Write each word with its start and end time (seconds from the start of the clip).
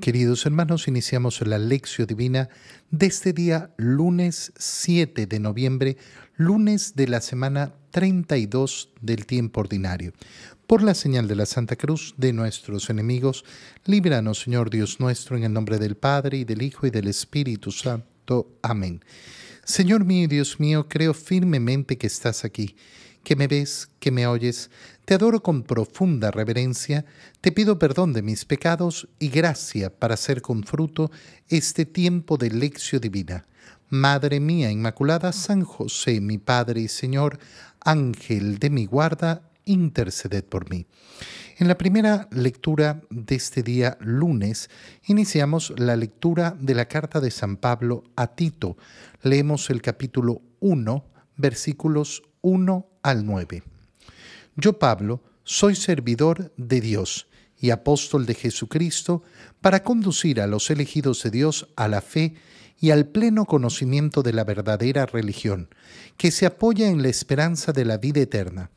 Queridos 0.00 0.46
hermanos, 0.46 0.86
iniciamos 0.86 1.44
la 1.44 1.58
lección 1.58 2.06
divina 2.06 2.48
de 2.92 3.06
este 3.06 3.32
día 3.32 3.74
lunes 3.78 4.52
7 4.56 5.26
de 5.26 5.40
noviembre, 5.40 5.96
lunes 6.36 6.94
de 6.94 7.08
la 7.08 7.20
semana 7.20 7.74
32 7.90 8.90
del 9.00 9.26
tiempo 9.26 9.58
ordinario. 9.58 10.12
Por 10.68 10.84
la 10.84 10.94
señal 10.94 11.26
de 11.26 11.34
la 11.34 11.46
Santa 11.46 11.74
Cruz 11.74 12.14
de 12.16 12.32
nuestros 12.32 12.90
enemigos, 12.90 13.44
líbranos, 13.86 14.38
Señor 14.38 14.70
Dios 14.70 15.00
nuestro, 15.00 15.36
en 15.36 15.42
el 15.42 15.52
nombre 15.52 15.78
del 15.78 15.96
Padre 15.96 16.38
y 16.38 16.44
del 16.44 16.62
Hijo 16.62 16.86
y 16.86 16.90
del 16.90 17.08
Espíritu 17.08 17.72
Santo. 17.72 18.56
Amén. 18.62 19.04
Señor 19.64 20.04
mío 20.04 20.24
y 20.24 20.28
Dios 20.28 20.60
mío, 20.60 20.86
creo 20.88 21.12
firmemente 21.12 21.98
que 21.98 22.06
estás 22.06 22.44
aquí 22.44 22.76
que 23.28 23.36
me 23.36 23.46
ves, 23.46 23.90
que 24.00 24.10
me 24.10 24.26
oyes, 24.26 24.70
te 25.04 25.12
adoro 25.12 25.42
con 25.42 25.62
profunda 25.62 26.30
reverencia, 26.30 27.04
te 27.42 27.52
pido 27.52 27.78
perdón 27.78 28.14
de 28.14 28.22
mis 28.22 28.46
pecados 28.46 29.06
y 29.18 29.28
gracia 29.28 29.94
para 29.94 30.14
hacer 30.14 30.40
con 30.40 30.62
fruto 30.62 31.10
este 31.46 31.84
tiempo 31.84 32.38
de 32.38 32.50
lección 32.50 33.02
divina. 33.02 33.44
Madre 33.90 34.40
mía 34.40 34.70
Inmaculada, 34.70 35.32
San 35.32 35.62
José, 35.62 36.22
mi 36.22 36.38
Padre 36.38 36.80
y 36.80 36.88
Señor, 36.88 37.38
Ángel 37.80 38.58
de 38.58 38.70
mi 38.70 38.86
guarda, 38.86 39.42
interceded 39.66 40.44
por 40.44 40.70
mí. 40.70 40.86
En 41.58 41.68
la 41.68 41.76
primera 41.76 42.28
lectura 42.30 43.02
de 43.10 43.34
este 43.34 43.62
día 43.62 43.98
lunes, 44.00 44.70
iniciamos 45.04 45.74
la 45.76 45.96
lectura 45.96 46.56
de 46.58 46.74
la 46.74 46.86
carta 46.86 47.20
de 47.20 47.30
San 47.30 47.58
Pablo 47.58 48.04
a 48.16 48.28
Tito. 48.28 48.78
Leemos 49.20 49.68
el 49.68 49.82
capítulo 49.82 50.40
1, 50.60 51.04
versículos 51.36 52.22
1 52.40 52.86
al 53.10 53.24
9. 53.24 53.62
Yo, 54.56 54.78
Pablo, 54.78 55.22
soy 55.44 55.74
servidor 55.74 56.52
de 56.56 56.80
Dios 56.80 57.26
y 57.60 57.70
apóstol 57.70 58.26
de 58.26 58.34
Jesucristo 58.34 59.22
para 59.60 59.82
conducir 59.82 60.40
a 60.40 60.46
los 60.46 60.70
elegidos 60.70 61.22
de 61.22 61.30
Dios 61.30 61.68
a 61.76 61.88
la 61.88 62.00
fe 62.00 62.34
y 62.80 62.90
al 62.90 63.06
pleno 63.06 63.44
conocimiento 63.44 64.22
de 64.22 64.32
la 64.32 64.44
verdadera 64.44 65.06
religión, 65.06 65.68
que 66.16 66.30
se 66.30 66.46
apoya 66.46 66.88
en 66.88 67.02
la 67.02 67.08
esperanza 67.08 67.72
de 67.72 67.84
la 67.84 67.98
vida 67.98 68.20
eterna. 68.20 68.70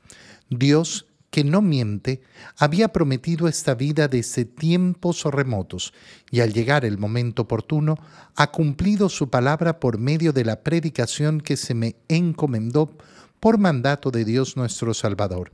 Dios, 0.50 1.08
que 1.30 1.44
no 1.44 1.62
miente, 1.62 2.22
había 2.58 2.90
prometido 2.90 3.48
esta 3.48 3.76
vida 3.76 4.08
desde 4.08 4.46
tiempos 4.46 5.24
remotos, 5.26 5.94
y 6.32 6.40
al 6.40 6.52
llegar 6.52 6.84
el 6.84 6.98
momento 6.98 7.44
oportuno, 7.44 7.98
ha 8.36 8.52
cumplido 8.52 9.08
su 9.08 9.30
palabra 9.30 9.80
por 9.80 9.98
medio 9.98 10.34
de 10.34 10.46
la 10.46 10.62
predicación 10.62 11.40
que 11.40 11.56
se 11.56 11.74
me 11.74 11.96
encomendó 12.08 12.98
por 13.42 13.58
mandato 13.58 14.12
de 14.12 14.24
Dios 14.24 14.56
nuestro 14.56 14.94
Salvador. 14.94 15.52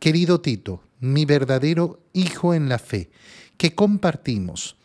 Querido 0.00 0.40
Tito, 0.40 0.82
mi 0.98 1.26
verdadero 1.26 2.00
hijo 2.12 2.54
en 2.54 2.68
la 2.68 2.78
fe, 2.78 3.10
que 3.56 3.74
compartimos, 3.74 4.76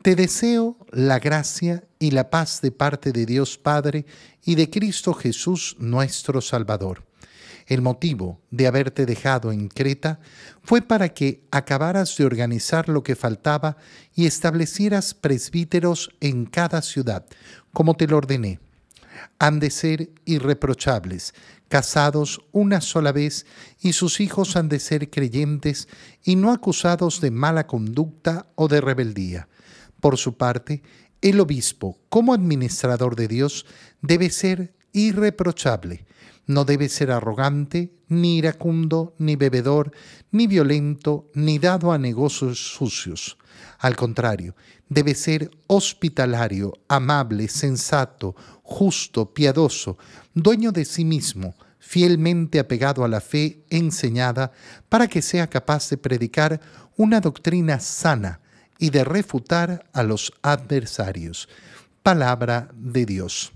te 0.00 0.16
deseo 0.16 0.78
la 0.90 1.20
gracia 1.20 1.84
y 2.00 2.10
la 2.10 2.30
paz 2.30 2.60
de 2.62 2.72
parte 2.72 3.12
de 3.12 3.26
Dios 3.26 3.58
Padre 3.58 4.06
y 4.42 4.56
de 4.56 4.70
Cristo 4.70 5.12
Jesús 5.12 5.76
nuestro 5.78 6.40
Salvador. 6.40 7.04
El 7.66 7.82
motivo 7.82 8.40
de 8.50 8.66
haberte 8.66 9.06
dejado 9.06 9.52
en 9.52 9.68
Creta 9.68 10.18
fue 10.62 10.82
para 10.82 11.10
que 11.10 11.44
acabaras 11.50 12.16
de 12.16 12.24
organizar 12.24 12.88
lo 12.88 13.02
que 13.02 13.16
faltaba 13.16 13.76
y 14.14 14.26
establecieras 14.26 15.14
presbíteros 15.14 16.10
en 16.20 16.46
cada 16.46 16.82
ciudad, 16.82 17.26
como 17.72 17.94
te 17.94 18.08
lo 18.08 18.16
ordené. 18.16 18.60
Han 19.38 19.60
de 19.60 19.70
ser 19.70 20.10
irreprochables, 20.24 21.34
casados 21.72 22.42
una 22.52 22.82
sola 22.82 23.12
vez 23.12 23.46
y 23.80 23.94
sus 23.94 24.20
hijos 24.20 24.56
han 24.56 24.68
de 24.68 24.78
ser 24.78 25.08
creyentes 25.08 25.88
y 26.22 26.36
no 26.36 26.52
acusados 26.52 27.22
de 27.22 27.30
mala 27.30 27.66
conducta 27.66 28.46
o 28.56 28.68
de 28.68 28.82
rebeldía. 28.82 29.48
Por 29.98 30.18
su 30.18 30.36
parte, 30.36 30.82
el 31.22 31.40
obispo, 31.40 31.98
como 32.10 32.34
administrador 32.34 33.16
de 33.16 33.26
Dios, 33.26 33.64
debe 34.02 34.28
ser 34.28 34.74
irreprochable. 34.92 36.04
No 36.46 36.66
debe 36.66 36.90
ser 36.90 37.10
arrogante, 37.10 37.94
ni 38.06 38.36
iracundo, 38.36 39.14
ni 39.16 39.36
bebedor, 39.36 39.92
ni 40.30 40.46
violento, 40.46 41.30
ni 41.32 41.58
dado 41.58 41.92
a 41.92 41.96
negocios 41.96 42.58
sucios. 42.58 43.38
Al 43.78 43.96
contrario, 43.96 44.54
debe 44.90 45.14
ser 45.14 45.50
hospitalario, 45.68 46.74
amable, 46.86 47.48
sensato, 47.48 48.36
justo, 48.62 49.32
piadoso, 49.32 49.96
dueño 50.34 50.70
de 50.70 50.84
sí 50.84 51.04
mismo, 51.04 51.54
fielmente 51.92 52.58
apegado 52.58 53.04
a 53.04 53.08
la 53.08 53.20
fe 53.20 53.66
enseñada, 53.68 54.50
para 54.88 55.08
que 55.08 55.20
sea 55.20 55.46
capaz 55.46 55.90
de 55.90 55.98
predicar 55.98 56.58
una 56.96 57.20
doctrina 57.20 57.80
sana 57.80 58.40
y 58.78 58.88
de 58.88 59.04
refutar 59.04 59.84
a 59.92 60.02
los 60.02 60.32
adversarios. 60.40 61.50
Palabra 62.02 62.70
de 62.74 63.04
Dios. 63.04 63.52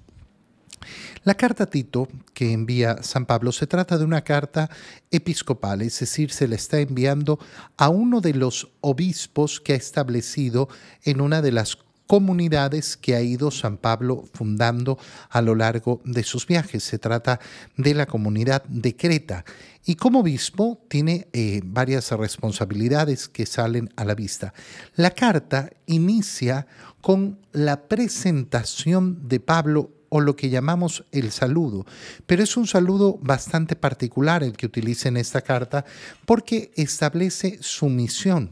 La 1.24 1.34
carta 1.34 1.64
a 1.64 1.66
Tito 1.70 2.08
que 2.34 2.52
envía 2.52 3.02
San 3.02 3.24
Pablo 3.24 3.52
se 3.52 3.66
trata 3.66 3.96
de 3.96 4.04
una 4.04 4.20
carta 4.20 4.68
episcopal, 5.10 5.80
es 5.80 5.98
decir, 5.98 6.30
se 6.30 6.46
le 6.46 6.56
está 6.56 6.78
enviando 6.78 7.38
a 7.78 7.88
uno 7.88 8.20
de 8.20 8.34
los 8.34 8.68
obispos 8.82 9.62
que 9.62 9.72
ha 9.72 9.76
establecido 9.76 10.68
en 11.04 11.22
una 11.22 11.40
de 11.40 11.52
las 11.52 11.78
comunidades 12.06 12.96
que 12.96 13.14
ha 13.14 13.22
ido 13.22 13.50
San 13.50 13.76
Pablo 13.76 14.24
fundando 14.32 14.98
a 15.28 15.42
lo 15.42 15.54
largo 15.54 16.00
de 16.04 16.22
sus 16.22 16.46
viajes. 16.46 16.84
Se 16.84 16.98
trata 16.98 17.40
de 17.76 17.94
la 17.94 18.06
comunidad 18.06 18.62
de 18.64 18.96
Creta 18.96 19.44
y 19.84 19.94
como 19.94 20.20
obispo 20.20 20.80
tiene 20.88 21.28
eh, 21.32 21.60
varias 21.64 22.10
responsabilidades 22.10 23.28
que 23.28 23.46
salen 23.46 23.88
a 23.96 24.04
la 24.04 24.14
vista. 24.14 24.52
La 24.96 25.10
carta 25.10 25.70
inicia 25.86 26.66
con 27.00 27.38
la 27.52 27.88
presentación 27.88 29.28
de 29.28 29.40
Pablo 29.40 29.92
o 30.08 30.20
lo 30.20 30.36
que 30.36 30.50
llamamos 30.50 31.04
el 31.12 31.30
saludo, 31.30 31.84
pero 32.26 32.42
es 32.42 32.56
un 32.56 32.66
saludo 32.66 33.18
bastante 33.20 33.76
particular 33.76 34.42
el 34.42 34.56
que 34.56 34.66
utiliza 34.66 35.08
en 35.08 35.16
esta 35.16 35.40
carta 35.40 35.84
porque 36.24 36.72
establece 36.76 37.58
su 37.60 37.88
misión. 37.88 38.50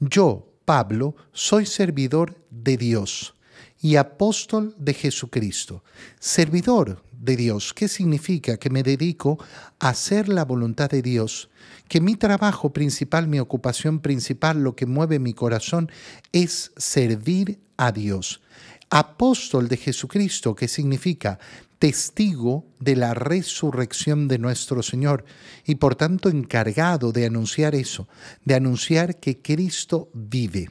Yo, 0.00 0.47
Pablo, 0.68 1.16
soy 1.32 1.64
servidor 1.64 2.36
de 2.50 2.76
Dios 2.76 3.34
y 3.80 3.96
apóstol 3.96 4.74
de 4.76 4.92
Jesucristo. 4.92 5.82
Servidor 6.20 7.02
de 7.10 7.36
Dios, 7.36 7.72
¿qué 7.72 7.88
significa? 7.88 8.58
Que 8.58 8.68
me 8.68 8.82
dedico 8.82 9.42
a 9.78 9.88
hacer 9.88 10.28
la 10.28 10.44
voluntad 10.44 10.90
de 10.90 11.00
Dios, 11.00 11.48
que 11.88 12.02
mi 12.02 12.16
trabajo 12.16 12.74
principal, 12.74 13.28
mi 13.28 13.40
ocupación 13.40 14.00
principal, 14.00 14.62
lo 14.62 14.76
que 14.76 14.84
mueve 14.84 15.18
mi 15.18 15.32
corazón 15.32 15.90
es 16.32 16.70
servir 16.76 17.58
a 17.78 17.90
Dios. 17.90 18.42
Apóstol 18.90 19.68
de 19.68 19.78
Jesucristo, 19.78 20.54
¿qué 20.54 20.68
significa 20.68 21.38
testigo 21.78 22.66
de 22.80 22.96
la 22.96 23.14
resurrección 23.14 24.28
de 24.28 24.38
nuestro 24.38 24.82
Señor 24.82 25.24
y 25.64 25.76
por 25.76 25.94
tanto 25.94 26.28
encargado 26.28 27.12
de 27.12 27.26
anunciar 27.26 27.74
eso, 27.74 28.08
de 28.44 28.54
anunciar 28.54 29.20
que 29.20 29.40
Cristo 29.40 30.10
vive, 30.12 30.70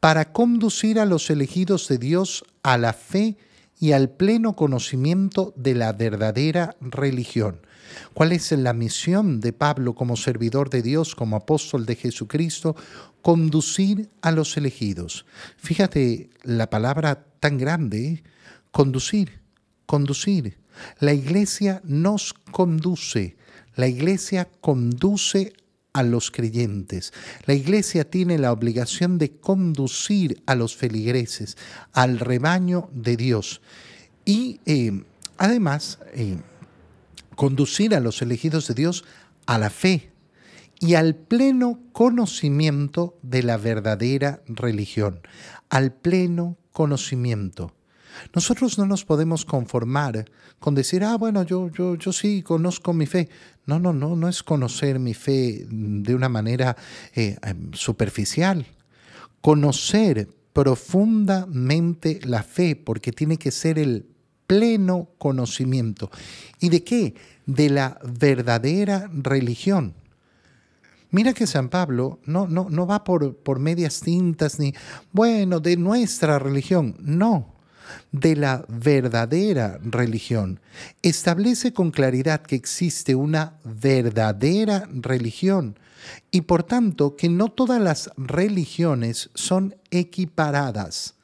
para 0.00 0.32
conducir 0.32 0.98
a 0.98 1.04
los 1.04 1.28
elegidos 1.30 1.88
de 1.88 1.98
Dios 1.98 2.44
a 2.62 2.78
la 2.78 2.92
fe 2.92 3.36
y 3.78 3.92
al 3.92 4.10
pleno 4.10 4.56
conocimiento 4.56 5.54
de 5.56 5.74
la 5.74 5.92
verdadera 5.92 6.76
religión. 6.80 7.60
¿Cuál 8.14 8.32
es 8.32 8.52
la 8.52 8.72
misión 8.72 9.40
de 9.40 9.52
Pablo 9.52 9.94
como 9.94 10.16
servidor 10.16 10.70
de 10.70 10.82
Dios, 10.82 11.14
como 11.14 11.36
apóstol 11.36 11.86
de 11.86 11.96
Jesucristo? 11.96 12.76
Conducir 13.22 14.10
a 14.22 14.30
los 14.30 14.56
elegidos. 14.56 15.26
Fíjate 15.56 16.30
la 16.44 16.70
palabra 16.70 17.26
tan 17.40 17.58
grande, 17.58 18.22
conducir 18.70 19.39
conducir. 19.90 20.56
La 21.00 21.12
iglesia 21.12 21.82
nos 21.82 22.32
conduce. 22.32 23.36
La 23.74 23.88
iglesia 23.88 24.48
conduce 24.60 25.52
a 25.92 26.04
los 26.04 26.30
creyentes. 26.30 27.12
La 27.46 27.54
iglesia 27.54 28.08
tiene 28.08 28.38
la 28.38 28.52
obligación 28.52 29.18
de 29.18 29.32
conducir 29.32 30.44
a 30.46 30.54
los 30.54 30.76
feligreses, 30.76 31.56
al 31.92 32.20
rebaño 32.20 32.88
de 32.92 33.16
Dios. 33.16 33.62
Y 34.24 34.60
eh, 34.64 35.02
además, 35.38 35.98
eh, 36.14 36.36
conducir 37.34 37.96
a 37.96 37.98
los 37.98 38.22
elegidos 38.22 38.68
de 38.68 38.74
Dios 38.74 39.04
a 39.46 39.58
la 39.58 39.70
fe 39.70 40.12
y 40.78 40.94
al 40.94 41.16
pleno 41.16 41.80
conocimiento 41.90 43.18
de 43.22 43.42
la 43.42 43.56
verdadera 43.56 44.40
religión, 44.46 45.20
al 45.68 45.92
pleno 45.92 46.58
conocimiento. 46.70 47.74
Nosotros 48.34 48.78
no 48.78 48.86
nos 48.86 49.04
podemos 49.04 49.44
conformar 49.44 50.24
con 50.58 50.74
decir, 50.74 51.04
ah, 51.04 51.16
bueno, 51.16 51.42
yo, 51.42 51.70
yo, 51.70 51.94
yo 51.94 52.12
sí 52.12 52.42
conozco 52.42 52.92
mi 52.92 53.06
fe. 53.06 53.28
No, 53.66 53.78
no, 53.78 53.92
no, 53.92 54.16
no 54.16 54.28
es 54.28 54.42
conocer 54.42 54.98
mi 54.98 55.14
fe 55.14 55.66
de 55.68 56.14
una 56.14 56.28
manera 56.28 56.76
eh, 57.14 57.36
em, 57.42 57.72
superficial. 57.72 58.66
Conocer 59.40 60.28
profundamente 60.52 62.20
la 62.24 62.42
fe, 62.42 62.76
porque 62.76 63.12
tiene 63.12 63.36
que 63.36 63.50
ser 63.50 63.78
el 63.78 64.06
pleno 64.46 65.10
conocimiento. 65.18 66.10
¿Y 66.58 66.68
de 66.70 66.82
qué? 66.82 67.14
De 67.46 67.70
la 67.70 67.98
verdadera 68.02 69.08
religión. 69.12 69.94
Mira 71.12 71.32
que 71.32 71.46
San 71.46 71.68
Pablo 71.68 72.20
no, 72.24 72.46
no, 72.46 72.68
no 72.70 72.86
va 72.86 73.02
por, 73.02 73.36
por 73.36 73.58
medias 73.58 74.00
tintas 74.00 74.58
ni, 74.58 74.74
bueno, 75.12 75.58
de 75.58 75.76
nuestra 75.76 76.38
religión, 76.38 76.96
no, 77.00 77.54
de 78.12 78.36
la 78.36 78.64
verdadera 78.68 79.78
religión. 79.82 80.60
Establece 81.02 81.72
con 81.72 81.90
claridad 81.90 82.42
que 82.42 82.56
existe 82.56 83.14
una 83.14 83.54
verdadera 83.64 84.88
religión 84.92 85.78
y 86.30 86.42
por 86.42 86.62
tanto 86.62 87.16
que 87.16 87.28
no 87.28 87.48
todas 87.48 87.80
las 87.80 88.10
religiones 88.16 89.30
son 89.34 89.76
equiparadas. 89.90 91.14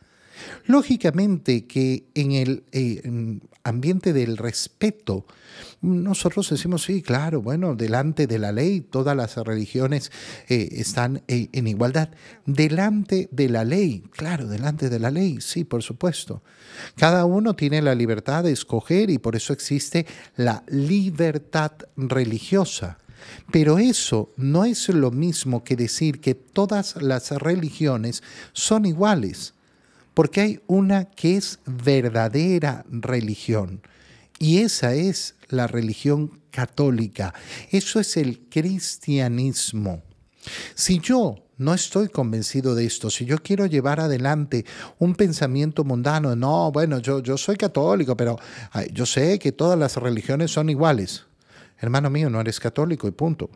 Lógicamente 0.66 1.66
que 1.66 2.04
en 2.14 2.32
el 2.32 2.64
eh, 2.72 3.40
ambiente 3.66 4.12
del 4.12 4.36
respeto, 4.36 5.26
nosotros 5.80 6.50
decimos, 6.50 6.84
sí, 6.84 7.02
claro, 7.02 7.42
bueno, 7.42 7.74
delante 7.74 8.26
de 8.26 8.38
la 8.38 8.52
ley 8.52 8.80
todas 8.80 9.16
las 9.16 9.36
religiones 9.36 10.10
eh, 10.48 10.68
están 10.72 11.22
eh, 11.28 11.48
en 11.52 11.66
igualdad. 11.66 12.10
Delante 12.44 13.28
de 13.30 13.48
la 13.48 13.64
ley, 13.64 14.04
claro, 14.10 14.46
delante 14.46 14.88
de 14.88 14.98
la 14.98 15.10
ley, 15.10 15.40
sí, 15.40 15.64
por 15.64 15.82
supuesto. 15.82 16.42
Cada 16.96 17.24
uno 17.24 17.54
tiene 17.54 17.82
la 17.82 17.94
libertad 17.94 18.44
de 18.44 18.52
escoger 18.52 19.10
y 19.10 19.18
por 19.18 19.36
eso 19.36 19.52
existe 19.52 20.06
la 20.36 20.62
libertad 20.68 21.72
religiosa. 21.96 22.98
Pero 23.50 23.78
eso 23.78 24.30
no 24.36 24.64
es 24.64 24.88
lo 24.88 25.10
mismo 25.10 25.64
que 25.64 25.74
decir 25.74 26.20
que 26.20 26.34
todas 26.34 27.02
las 27.02 27.30
religiones 27.32 28.22
son 28.52 28.86
iguales 28.86 29.55
porque 30.16 30.40
hay 30.40 30.60
una 30.66 31.10
que 31.10 31.36
es 31.36 31.58
verdadera 31.66 32.86
religión 32.88 33.82
y 34.38 34.60
esa 34.60 34.94
es 34.94 35.34
la 35.50 35.66
religión 35.66 36.40
católica. 36.50 37.34
Eso 37.70 38.00
es 38.00 38.16
el 38.16 38.48
cristianismo. 38.48 40.02
Si 40.74 41.00
yo 41.00 41.44
no 41.58 41.74
estoy 41.74 42.08
convencido 42.08 42.74
de 42.74 42.86
esto, 42.86 43.10
si 43.10 43.26
yo 43.26 43.36
quiero 43.42 43.66
llevar 43.66 44.00
adelante 44.00 44.64
un 44.98 45.14
pensamiento 45.14 45.84
mundano, 45.84 46.34
no, 46.34 46.72
bueno, 46.72 46.98
yo, 46.98 47.36
soy 47.36 47.56
católico, 47.56 48.16
pero 48.16 48.38
yo 48.94 49.04
sé 49.04 49.38
que 49.38 49.52
todas 49.52 49.78
las 49.78 49.98
religiones 49.98 50.50
son 50.50 50.70
iguales. 50.70 51.26
Hermano 51.76 52.08
mío, 52.08 52.30
no 52.30 52.40
eres 52.40 52.58
católico 52.58 53.06
y 53.06 53.10
punto. 53.10 53.50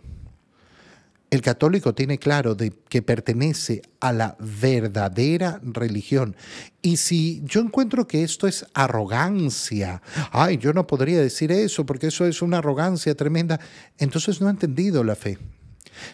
El 1.31 1.43
católico 1.43 1.95
tiene 1.95 2.19
claro 2.19 2.57
de 2.57 2.73
que 2.89 3.03
pertenece 3.03 3.83
a 4.01 4.13
la 4.13 4.37
verdadera 4.41 5.61
religión. 5.63 6.35
Y 6.83 6.97
si 6.97 7.41
yo 7.45 7.61
encuentro 7.61 8.09
que 8.09 8.25
esto 8.25 8.49
es 8.49 8.67
arrogancia, 8.75 10.03
ay, 10.33 10.59
yo 10.59 10.73
no 10.73 10.89
podría 10.89 11.21
decir 11.21 11.53
eso 11.53 11.87
porque 11.87 12.09
eso 12.09 12.27
es 12.27 12.43
una 12.43 12.59
arrogancia 12.59 13.15
tremenda, 13.15 13.61
entonces 13.99 14.41
no 14.41 14.49
he 14.49 14.51
entendido 14.51 15.05
la 15.05 15.15
fe. 15.15 15.39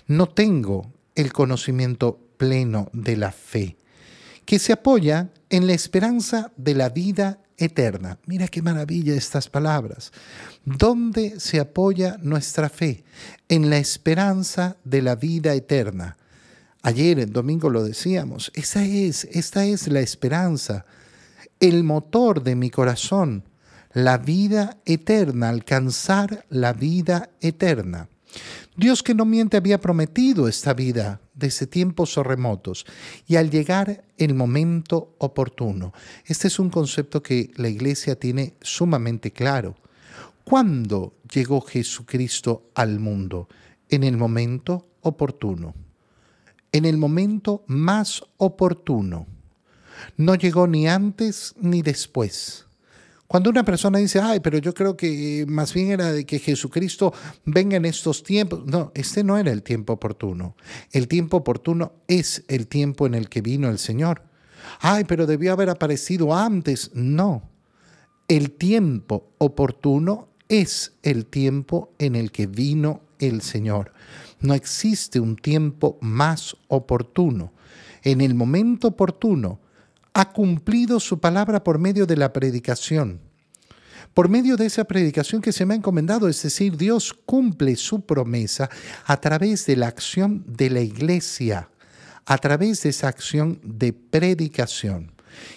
No 0.06 0.28
tengo 0.28 0.92
el 1.14 1.32
conocimiento 1.32 2.20
pleno 2.36 2.90
de 2.92 3.16
la 3.16 3.32
fe, 3.32 3.78
que 4.44 4.58
se 4.58 4.74
apoya 4.74 5.30
en 5.48 5.66
la 5.66 5.72
esperanza 5.72 6.52
de 6.58 6.74
la 6.74 6.90
vida 6.90 7.40
eterna. 7.58 8.18
Mira 8.26 8.48
qué 8.48 8.62
maravilla 8.62 9.14
estas 9.14 9.48
palabras. 9.48 10.12
¿Dónde 10.64 11.40
se 11.40 11.60
apoya 11.60 12.18
nuestra 12.22 12.68
fe? 12.68 13.04
En 13.48 13.70
la 13.70 13.78
esperanza 13.78 14.76
de 14.84 15.02
la 15.02 15.16
vida 15.16 15.54
eterna. 15.54 16.16
Ayer, 16.82 17.18
el 17.18 17.32
domingo, 17.32 17.70
lo 17.70 17.82
decíamos. 17.82 18.52
Esa 18.54 18.84
es, 18.84 19.24
esta 19.32 19.64
es 19.64 19.88
la 19.88 20.00
esperanza, 20.00 20.86
el 21.58 21.82
motor 21.82 22.42
de 22.42 22.54
mi 22.54 22.70
corazón, 22.70 23.44
la 23.92 24.18
vida 24.18 24.78
eterna, 24.84 25.48
alcanzar 25.48 26.44
la 26.48 26.72
vida 26.72 27.30
eterna. 27.40 28.08
Dios 28.76 29.02
que 29.02 29.14
no 29.14 29.24
miente 29.24 29.56
había 29.56 29.80
prometido 29.80 30.48
esta 30.48 30.74
vida 30.74 31.20
desde 31.36 31.66
tiempos 31.66 32.16
remotos 32.16 32.86
y 33.26 33.36
al 33.36 33.50
llegar 33.50 34.04
el 34.18 34.34
momento 34.34 35.14
oportuno. 35.18 35.92
Este 36.24 36.48
es 36.48 36.58
un 36.58 36.70
concepto 36.70 37.22
que 37.22 37.52
la 37.56 37.68
iglesia 37.68 38.18
tiene 38.18 38.54
sumamente 38.60 39.30
claro. 39.30 39.76
¿Cuándo 40.42 41.14
llegó 41.32 41.60
Jesucristo 41.60 42.70
al 42.74 42.98
mundo? 42.98 43.48
En 43.88 44.02
el 44.02 44.16
momento 44.16 44.88
oportuno. 45.02 45.74
En 46.72 46.84
el 46.84 46.96
momento 46.96 47.64
más 47.68 48.24
oportuno. 48.36 49.26
No 50.16 50.34
llegó 50.34 50.66
ni 50.66 50.88
antes 50.88 51.54
ni 51.58 51.82
después 51.82 52.65
cuando 53.26 53.50
una 53.50 53.64
persona 53.64 53.98
dice, 53.98 54.20
ay, 54.20 54.40
pero 54.40 54.58
yo 54.58 54.72
creo 54.72 54.96
que 54.96 55.44
más 55.48 55.74
bien 55.74 55.90
era 55.90 56.12
de 56.12 56.24
que 56.24 56.38
Jesucristo 56.38 57.12
venga 57.44 57.76
en 57.76 57.84
estos 57.84 58.22
tiempos. 58.22 58.64
No, 58.66 58.92
este 58.94 59.24
no 59.24 59.36
era 59.36 59.50
el 59.50 59.62
tiempo 59.62 59.94
oportuno. 59.94 60.56
El 60.92 61.08
tiempo 61.08 61.38
oportuno 61.38 61.92
es 62.06 62.44
el 62.48 62.68
tiempo 62.68 63.06
en 63.06 63.14
el 63.14 63.28
que 63.28 63.40
vino 63.40 63.68
el 63.68 63.78
Señor. 63.78 64.22
Ay, 64.80 65.04
pero 65.04 65.26
debió 65.26 65.52
haber 65.52 65.70
aparecido 65.70 66.34
antes. 66.34 66.90
No. 66.94 67.42
El 68.28 68.52
tiempo 68.52 69.32
oportuno 69.38 70.28
es 70.48 70.92
el 71.02 71.26
tiempo 71.26 71.92
en 71.98 72.14
el 72.14 72.30
que 72.30 72.46
vino 72.46 73.02
el 73.18 73.42
Señor. 73.42 73.92
No 74.40 74.54
existe 74.54 75.18
un 75.18 75.36
tiempo 75.36 75.98
más 76.00 76.56
oportuno. 76.68 77.52
En 78.02 78.20
el 78.20 78.34
momento 78.34 78.88
oportuno, 78.88 79.60
ha 80.16 80.32
cumplido 80.32 80.98
su 80.98 81.20
palabra 81.20 81.62
por 81.62 81.78
medio 81.78 82.06
de 82.06 82.16
la 82.16 82.32
predicación. 82.32 83.20
Por 84.14 84.30
medio 84.30 84.56
de 84.56 84.64
esa 84.64 84.84
predicación 84.84 85.42
que 85.42 85.52
se 85.52 85.66
me 85.66 85.74
ha 85.74 85.76
encomendado, 85.76 86.26
es 86.26 86.42
decir, 86.42 86.78
Dios 86.78 87.12
cumple 87.12 87.76
su 87.76 88.00
promesa 88.00 88.70
a 89.04 89.20
través 89.20 89.66
de 89.66 89.76
la 89.76 89.88
acción 89.88 90.42
de 90.46 90.70
la 90.70 90.80
iglesia, 90.80 91.68
a 92.24 92.38
través 92.38 92.82
de 92.82 92.88
esa 92.88 93.08
acción 93.08 93.60
de 93.62 93.92
predicación. 93.92 95.12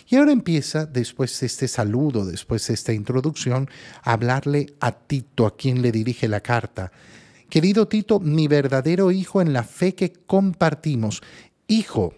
Y 0.09 0.17
ahora 0.17 0.33
empieza, 0.33 0.85
después 0.85 1.39
de 1.39 1.45
este 1.45 1.69
saludo, 1.69 2.25
después 2.25 2.67
de 2.67 2.73
esta 2.73 2.91
introducción, 2.91 3.69
a 4.03 4.11
hablarle 4.11 4.73
a 4.81 4.91
Tito, 4.91 5.45
a 5.45 5.55
quien 5.55 5.81
le 5.81 5.93
dirige 5.93 6.27
la 6.27 6.41
carta. 6.41 6.91
Querido 7.49 7.87
Tito, 7.87 8.19
mi 8.19 8.49
verdadero 8.49 9.09
hijo 9.11 9.41
en 9.41 9.53
la 9.53 9.63
fe 9.63 9.95
que 9.95 10.11
compartimos. 10.11 11.21
Hijo, 11.69 12.13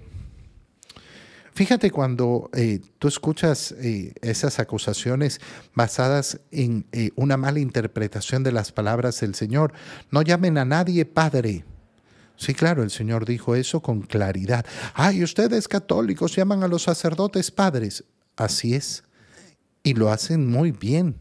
Fíjate 1.62 1.92
cuando 1.92 2.50
eh, 2.56 2.82
tú 2.98 3.08
escuchas 3.08 3.72
eh, 3.74 4.16
esas 4.24 4.58
acusaciones 4.58 5.40
basadas 5.76 6.40
en 6.50 6.88
eh, 6.92 7.12
una 7.16 7.38
mala 7.38 7.60
interpretación 7.60 8.42
de 8.42 8.52
las 8.52 8.72
palabras 8.72 9.20
del 9.20 9.36
Señor, 9.36 9.72
no 10.10 10.24
llamen 10.24 10.58
a 10.58 10.66
nadie 10.66 11.06
Padre. 11.06 11.64
Sí, 12.36 12.56
claro, 12.56 12.82
el 12.82 12.90
Señor 12.90 13.28
dijo 13.28 13.54
eso 13.54 13.80
con 13.80 14.02
claridad. 14.02 14.66
Ay, 14.96 15.24
ustedes 15.24 15.68
católicos 15.68 16.36
llaman 16.36 16.64
a 16.64 16.68
los 16.68 16.82
sacerdotes 16.82 17.52
padres. 17.52 18.06
Así 18.36 18.74
es. 18.74 19.04
Y 19.84 19.94
lo 19.94 20.10
hacen 20.10 20.48
muy 20.48 20.72
bien. 20.72 21.16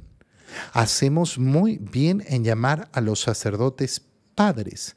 Hacemos 0.72 1.36
muy 1.36 1.76
bien 1.76 2.24
en 2.26 2.44
llamar 2.44 2.88
a 2.94 3.02
los 3.02 3.20
sacerdotes 3.20 4.00
padres. 4.40 4.96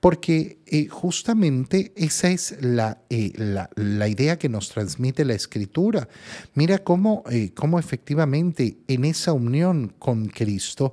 Porque 0.00 0.58
eh, 0.66 0.86
justamente 0.86 1.94
esa 1.96 2.28
es 2.28 2.52
eh, 2.52 3.32
la, 3.38 3.70
la, 3.74 4.08
idea 4.08 4.38
que 4.38 4.50
nos 4.50 4.68
transmite 4.68 5.24
la 5.24 5.32
escritura. 5.32 6.10
Mira 6.52 6.76
cómo, 6.76 7.24
eh, 7.30 7.52
cómo 7.54 7.78
efectivamente 7.78 8.76
en 8.88 9.06
esa 9.06 9.32
unión 9.32 9.94
con 9.98 10.26
Cristo, 10.26 10.92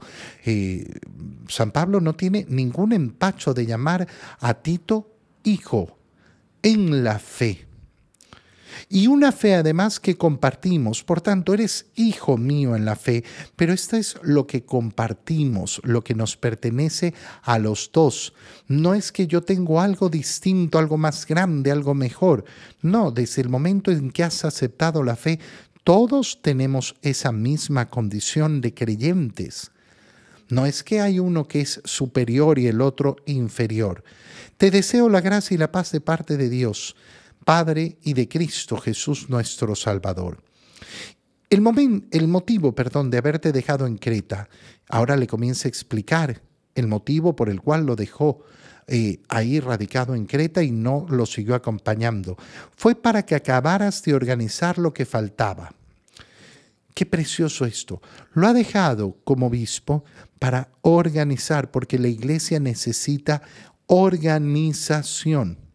San 1.49 1.71
Pablo 1.71 1.99
no 1.99 2.13
tiene 2.13 2.45
ningún 2.47 2.93
empacho 2.93 3.53
de 3.53 3.65
llamar 3.65 4.07
a 4.39 4.53
Tito 4.53 5.17
hijo 5.43 5.97
en 6.63 7.03
la 7.03 7.19
fe 7.19 7.68
y 8.89 9.07
una 9.07 9.31
fe 9.31 9.55
además 9.55 9.99
que 9.99 10.15
compartimos. 10.15 11.03
Por 11.03 11.21
tanto, 11.21 11.53
eres 11.53 11.87
hijo 11.95 12.37
mío 12.37 12.75
en 12.75 12.85
la 12.85 12.95
fe, 12.95 13.23
pero 13.55 13.73
esto 13.73 13.97
es 13.97 14.17
lo 14.23 14.47
que 14.47 14.63
compartimos, 14.63 15.81
lo 15.83 16.03
que 16.03 16.15
nos 16.15 16.37
pertenece 16.37 17.13
a 17.43 17.59
los 17.59 17.91
dos. 17.91 18.33
No 18.67 18.93
es 18.93 19.11
que 19.11 19.27
yo 19.27 19.41
tengo 19.41 19.81
algo 19.81 20.09
distinto, 20.09 20.79
algo 20.79 20.97
más 20.97 21.25
grande, 21.25 21.71
algo 21.71 21.93
mejor. 21.93 22.45
No, 22.81 23.11
desde 23.11 23.41
el 23.41 23.49
momento 23.49 23.91
en 23.91 24.11
que 24.11 24.23
has 24.23 24.45
aceptado 24.45 25.03
la 25.03 25.15
fe, 25.15 25.39
todos 25.83 26.41
tenemos 26.41 26.95
esa 27.01 27.31
misma 27.31 27.89
condición 27.89 28.61
de 28.61 28.73
creyentes. 28.73 29.71
No 30.49 30.65
es 30.65 30.83
que 30.83 30.99
hay 30.99 31.19
uno 31.19 31.47
que 31.47 31.61
es 31.61 31.81
superior 31.85 32.57
y 32.59 32.67
el 32.67 32.81
otro 32.81 33.17
inferior. 33.25 34.03
Te 34.57 34.71
deseo 34.71 35.09
la 35.09 35.21
gracia 35.21 35.55
y 35.55 35.57
la 35.57 35.71
paz 35.71 35.91
de 35.91 36.01
parte 36.01 36.37
de 36.37 36.49
Dios 36.49 36.95
Padre 37.49 37.97
y 38.03 38.13
de 38.13 38.29
Cristo 38.29 38.77
Jesús 38.77 39.27
nuestro 39.27 39.75
Salvador. 39.75 40.43
El, 41.49 41.63
el 42.11 42.27
motivo, 42.27 42.75
perdón, 42.75 43.09
de 43.09 43.17
haberte 43.17 43.51
dejado 43.51 43.87
en 43.87 43.97
Creta, 43.97 44.47
ahora 44.87 45.15
le 45.15 45.25
comienza 45.25 45.67
a 45.67 45.69
explicar 45.69 46.43
el 46.75 46.85
motivo 46.85 47.35
por 47.35 47.49
el 47.49 47.59
cual 47.59 47.87
lo 47.87 47.95
dejó 47.95 48.43
eh, 48.85 49.23
ahí 49.29 49.59
radicado 49.59 50.13
en 50.13 50.27
Creta 50.27 50.61
y 50.61 50.69
no 50.69 51.07
lo 51.09 51.25
siguió 51.25 51.55
acompañando. 51.55 52.37
Fue 52.75 52.93
para 52.93 53.25
que 53.25 53.33
acabaras 53.33 54.03
de 54.03 54.13
organizar 54.13 54.77
lo 54.77 54.93
que 54.93 55.07
faltaba. 55.07 55.73
Qué 56.93 57.07
precioso 57.07 57.65
esto. 57.65 57.99
Lo 58.33 58.45
ha 58.45 58.53
dejado 58.53 59.17
como 59.23 59.47
obispo 59.47 60.03
para 60.37 60.69
organizar, 60.81 61.71
porque 61.71 61.97
la 61.97 62.09
iglesia 62.09 62.59
necesita 62.59 63.41
organización. 63.87 65.68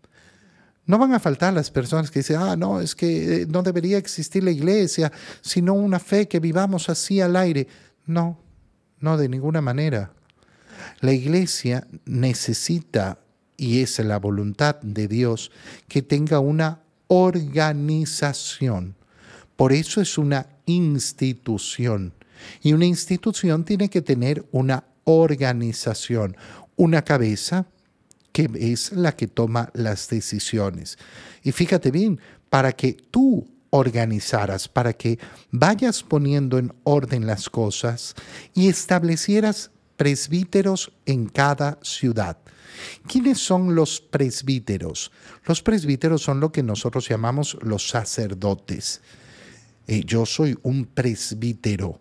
No 0.87 0.99
van 0.99 1.15
a 1.15 1.21
faltar 1.21 1.55
las 1.55 1.71
personas 1.71 2.11
que 2.11 2.21
dicen, 2.21 2.37
ah, 2.37 2.57
no, 2.57 2.81
es 2.81 2.95
que 2.95 3.43
eh, 3.43 3.47
no 3.47 3.63
debería 3.63 3.97
existir 3.97 4.45
la 4.45 4.51
iglesia, 4.51 5.11
sino 5.41 5.73
una 5.73 5.99
fe 5.99 6.29
que 6.29 6.41
vivamos 6.41 6.91
así 6.91 7.21
al 7.21 7.37
aire. 7.37 7.67
No, 8.07 8.39
no, 9.01 9.17
de 9.17 9.29
ninguna 9.29 9.63
manera. 9.63 10.13
La 11.01 11.13
iglesia 11.13 11.87
necesita, 12.05 13.19
y 13.57 13.81
es 13.81 13.99
la 13.99 14.19
voluntad 14.19 14.77
de 14.83 15.09
Dios, 15.09 15.51
que 15.89 16.03
tenga 16.03 16.41
una 16.41 16.81
organización. 17.09 18.95
Por 19.57 19.73
eso 19.73 20.01
es 20.01 20.19
una 20.19 20.49
institución. 20.67 22.13
Y 22.63 22.73
una 22.75 22.85
institución 22.85 23.65
tiene 23.65 23.89
que 23.89 24.03
tener 24.03 24.45
una 24.53 24.85
organización, 25.05 26.37
una 26.77 27.03
cabeza 27.03 27.67
que 28.35 28.51
es 28.59 28.91
la 28.91 29.15
que 29.15 29.29
toma 29.29 29.71
las 29.75 30.09
decisiones. 30.09 30.99
Y 31.45 31.53
fíjate 31.53 31.93
bien, 31.93 32.19
para 32.51 32.73
que 32.73 32.95
tú 32.95 33.47
organizaras, 33.71 34.67
para 34.67 34.93
que 34.93 35.21
vayas 35.53 36.03
poniendo 36.03 36.59
en 36.59 36.73
orden 36.83 37.29
las 37.29 37.49
cosas 37.49 38.17
y 38.53 38.67
establecieras 38.67 39.71
presbíteros 39.97 40.93
en 41.07 41.29
cada 41.29 41.79
ciudad. 41.83 42.37
¿Quiénes 43.07 43.39
son 43.39 43.77
los 43.77 44.01
presbíteros? 44.01 45.13
Los 45.47 45.63
presbíteros 45.63 46.21
son 46.23 46.41
lo 46.41 46.51
que 46.51 46.65
nosotros 46.65 47.09
llamamos 47.09 47.57
los 47.63 47.89
sacerdotes. 47.89 49.01
Eh, 49.87 50.03
yo 50.05 50.27
soy 50.27 50.59
un 50.63 50.87
presbítero. 50.87 52.01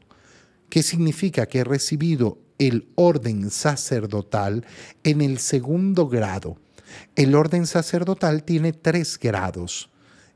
¿Qué 0.68 0.82
significa? 0.82 1.46
Que 1.46 1.60
he 1.60 1.64
recibido 1.64 2.40
el 2.58 2.88
orden 2.96 3.50
sacerdotal 3.50 4.66
en 5.04 5.22
el 5.22 5.40
segundo 5.40 6.08
grado. 6.08 6.58
El 7.16 7.36
orden 7.36 7.66
sacerdotal 7.66 8.44
tiene 8.44 8.74
tres 8.74 9.20
grados. 9.20 9.90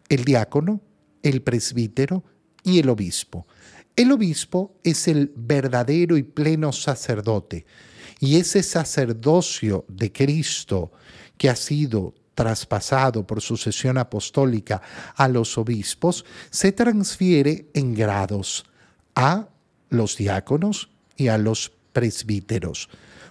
El 0.09 0.23
diácono, 0.23 0.81
el 1.23 1.41
presbítero 1.41 2.23
y 2.63 2.79
el 2.79 2.89
obispo. 2.89 3.47
El 3.95 4.11
obispo 4.11 4.75
es 4.83 5.07
el 5.07 5.31
verdadero 5.35 6.17
y 6.17 6.23
pleno 6.23 6.71
sacerdote. 6.71 7.65
Y 8.19 8.37
ese 8.37 8.63
sacerdocio 8.63 9.85
de 9.87 10.11
Cristo 10.11 10.91
que 11.37 11.49
ha 11.49 11.55
sido 11.55 12.13
traspasado 12.37 13.25
por 13.25 13.41
sucesión 13.41 13.97
apostólica 13.97 14.79
a 15.15 15.27
los 15.27 15.57
obispos, 15.57 16.23
se 16.51 16.71
transfiere 16.71 17.65
en 17.73 17.95
grados 17.95 18.63
a 19.15 19.47
los 19.89 20.17
diáconos 20.17 20.91
y 21.15 21.29
a 21.29 21.39
los 21.39 21.71
presbíteros. 21.97 22.89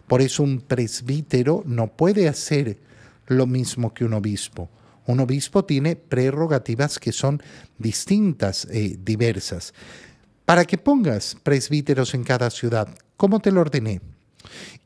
Por 0.08 0.20
eso 0.20 0.42
un 0.42 0.60
presbítero 0.60 1.62
no 1.66 1.86
puede 1.86 2.26
hacer 2.26 2.80
lo 3.28 3.46
mismo 3.46 3.94
que 3.94 4.04
un 4.04 4.14
obispo. 4.14 4.68
Un 5.06 5.20
obispo 5.20 5.64
tiene 5.64 5.94
prerrogativas 5.94 6.98
que 6.98 7.12
son 7.12 7.40
distintas, 7.78 8.66
eh, 8.72 8.98
diversas. 9.00 9.72
Para 10.44 10.64
que 10.64 10.78
pongas 10.78 11.36
presbíteros 11.44 12.12
en 12.14 12.24
cada 12.24 12.50
ciudad, 12.50 12.88
¿cómo 13.16 13.38
te 13.38 13.52
lo 13.52 13.60
ordené? 13.60 14.00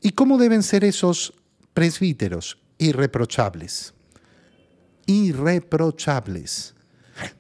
¿Y 0.03 0.11
cómo 0.11 0.37
deben 0.37 0.63
ser 0.63 0.85
esos 0.85 1.33
presbíteros? 1.73 2.59
Irreprochables 2.77 3.95
irreprochables. 5.11 6.75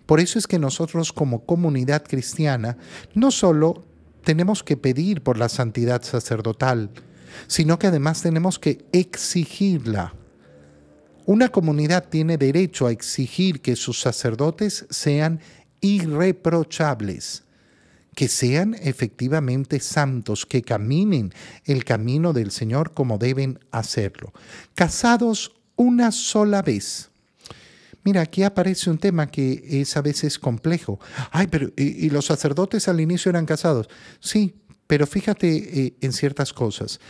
Por 0.05 0.21
eso 0.21 0.39
es 0.39 0.47
que 0.47 0.59
nosotros 0.59 1.13
como 1.13 1.45
comunidad 1.45 2.03
cristiana 2.03 2.77
no 3.15 3.31
solo 3.31 3.85
tenemos 4.23 4.63
que 4.63 4.77
pedir 4.77 5.23
por 5.23 5.39
la 5.39 5.49
santidad 5.49 6.03
sacerdotal, 6.03 6.91
sino 7.47 7.79
que 7.79 7.87
además 7.87 8.23
tenemos 8.23 8.59
que 8.59 8.85
exigirla. 8.93 10.15
Una 11.27 11.49
comunidad 11.49 12.09
tiene 12.09 12.39
derecho 12.39 12.87
a 12.87 12.93
exigir 12.93 13.61
que 13.61 13.77
sus 13.77 14.01
sacerdotes 14.01 14.87
sean 14.91 15.41
irreprochables, 15.81 17.45
que 18.15 18.29
sean 18.29 18.75
efectivamente 18.75 19.81
santos, 19.81 20.45
que 20.45 20.63
caminen 20.63 21.33
el 21.65 21.85
camino 21.85 22.33
del 22.33 22.51
Señor 22.51 22.95
como 22.95 23.19
deben 23.19 23.61
hacerlo. 23.71 24.33
Casados 24.75 25.53
una 25.77 26.11
sola 26.11 26.63
vez 26.63 27.11
Mira, 28.03 28.23
aquí 28.23 28.43
aparece 28.43 28.91
un 28.91 28.99
tema 28.99 29.27
que 29.27 29.63
es 29.69 29.97
a 29.97 30.03
veces 30.03 30.39
complejo. 30.39 30.99
Ay, 31.31 31.47
pero 31.49 31.71
¿y, 31.77 32.09
los 32.11 32.27
sacerdotes 32.27 32.89
al 32.89 33.01
inicio 33.01 33.31
eran 33.31 33.47
casados? 33.47 33.89
Sí, 34.21 34.55
pero 34.87 35.07
fíjate 35.07 35.87
eh, 35.87 35.95
en 36.01 36.13
ciertas 36.13 36.53
cosas. 36.53 37.01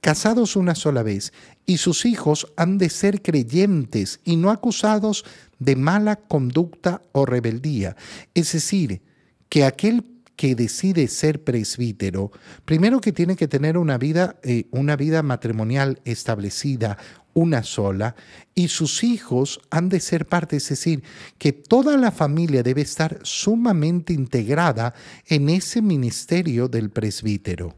Casados 0.00 0.54
una 0.54 0.74
sola 0.74 1.02
vez 1.02 1.32
y 1.66 1.78
sus 1.78 2.06
hijos 2.06 2.46
han 2.56 2.78
de 2.78 2.88
ser 2.88 3.22
creyentes 3.22 4.20
y 4.24 4.36
no 4.36 4.50
acusados 4.50 5.24
de 5.58 5.76
mala 5.76 6.16
conducta 6.16 7.02
o 7.12 7.26
rebeldía. 7.26 7.96
Es 8.34 8.52
decir, 8.52 9.02
que 9.48 9.64
aquel 9.64 10.04
que 10.38 10.54
decide 10.54 11.08
ser 11.08 11.42
presbítero, 11.42 12.30
primero 12.64 13.00
que 13.00 13.10
tiene 13.10 13.34
que 13.34 13.48
tener 13.48 13.76
una 13.76 13.98
vida, 13.98 14.36
eh, 14.44 14.66
una 14.70 14.94
vida 14.94 15.24
matrimonial 15.24 16.00
establecida, 16.04 16.96
una 17.34 17.64
sola, 17.64 18.14
y 18.54 18.68
sus 18.68 19.02
hijos 19.02 19.60
han 19.68 19.88
de 19.88 19.98
ser 19.98 20.26
parte, 20.26 20.58
es 20.58 20.68
decir, 20.68 21.02
que 21.38 21.52
toda 21.52 21.96
la 21.96 22.12
familia 22.12 22.62
debe 22.62 22.82
estar 22.82 23.18
sumamente 23.24 24.12
integrada 24.12 24.94
en 25.26 25.48
ese 25.48 25.82
ministerio 25.82 26.68
del 26.68 26.90
presbítero. 26.90 27.74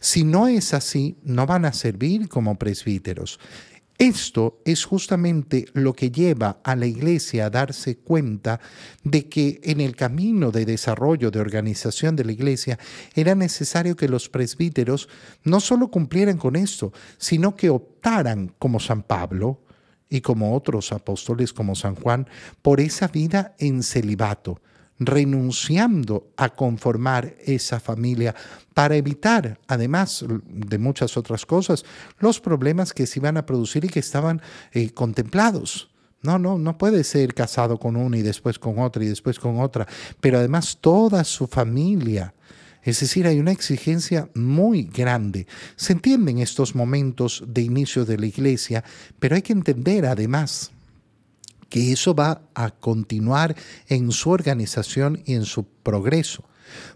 Si 0.00 0.24
no 0.24 0.48
es 0.48 0.72
así, 0.72 1.18
no 1.24 1.44
van 1.44 1.66
a 1.66 1.74
servir 1.74 2.30
como 2.30 2.58
presbíteros. 2.58 3.38
Esto 3.98 4.62
es 4.64 4.84
justamente 4.84 5.66
lo 5.72 5.92
que 5.92 6.12
lleva 6.12 6.60
a 6.62 6.76
la 6.76 6.86
iglesia 6.86 7.46
a 7.46 7.50
darse 7.50 7.98
cuenta 7.98 8.60
de 9.02 9.28
que 9.28 9.60
en 9.64 9.80
el 9.80 9.96
camino 9.96 10.52
de 10.52 10.64
desarrollo, 10.64 11.32
de 11.32 11.40
organización 11.40 12.14
de 12.14 12.24
la 12.24 12.30
iglesia, 12.30 12.78
era 13.16 13.34
necesario 13.34 13.96
que 13.96 14.08
los 14.08 14.28
presbíteros 14.28 15.08
no 15.42 15.58
solo 15.58 15.90
cumplieran 15.90 16.38
con 16.38 16.54
esto, 16.54 16.92
sino 17.18 17.56
que 17.56 17.70
optaran 17.70 18.54
como 18.60 18.78
San 18.78 19.02
Pablo 19.02 19.62
y 20.08 20.20
como 20.20 20.54
otros 20.54 20.92
apóstoles 20.92 21.52
como 21.52 21.74
San 21.74 21.96
Juan 21.96 22.28
por 22.62 22.80
esa 22.80 23.08
vida 23.08 23.56
en 23.58 23.82
celibato 23.82 24.60
renunciando 24.98 26.32
a 26.36 26.48
conformar 26.50 27.36
esa 27.44 27.80
familia 27.80 28.34
para 28.74 28.96
evitar, 28.96 29.58
además 29.66 30.24
de 30.28 30.78
muchas 30.78 31.16
otras 31.16 31.46
cosas, 31.46 31.84
los 32.18 32.40
problemas 32.40 32.92
que 32.92 33.06
se 33.06 33.18
iban 33.18 33.36
a 33.36 33.46
producir 33.46 33.84
y 33.84 33.88
que 33.88 34.00
estaban 34.00 34.42
eh, 34.72 34.90
contemplados. 34.90 35.90
No, 36.22 36.38
no, 36.38 36.58
no 36.58 36.76
puede 36.78 37.04
ser 37.04 37.32
casado 37.32 37.78
con 37.78 37.94
una 37.94 38.18
y 38.18 38.22
después 38.22 38.58
con 38.58 38.80
otra 38.80 39.04
y 39.04 39.08
después 39.08 39.38
con 39.38 39.60
otra, 39.60 39.86
pero 40.20 40.38
además 40.38 40.78
toda 40.80 41.22
su 41.22 41.46
familia. 41.46 42.34
Es 42.82 43.00
decir, 43.00 43.26
hay 43.26 43.38
una 43.38 43.52
exigencia 43.52 44.28
muy 44.34 44.84
grande. 44.84 45.46
Se 45.76 45.92
entienden 45.92 46.38
estos 46.38 46.74
momentos 46.74 47.44
de 47.46 47.62
inicio 47.62 48.04
de 48.04 48.18
la 48.18 48.26
iglesia, 48.26 48.82
pero 49.18 49.36
hay 49.36 49.42
que 49.42 49.52
entender 49.52 50.06
además 50.06 50.72
que 51.68 51.92
eso 51.92 52.14
va 52.14 52.42
a 52.54 52.70
continuar 52.70 53.54
en 53.88 54.10
su 54.12 54.30
organización 54.30 55.22
y 55.24 55.34
en 55.34 55.44
su 55.44 55.64
progreso. 55.64 56.44